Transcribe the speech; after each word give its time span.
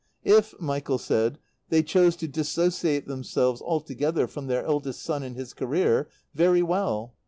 If, 0.25 0.59
Michael 0.59 0.97
said, 0.97 1.37
they 1.69 1.83
chose 1.83 2.15
to 2.15 2.27
dissociate 2.27 3.05
themselves 3.05 3.61
altogether 3.61 4.25
from 4.25 4.47
their 4.47 4.65
eldest 4.65 5.03
son 5.03 5.21
and 5.21 5.35
his 5.35 5.53
career, 5.53 6.09
very 6.33 6.63
well. 6.63 7.13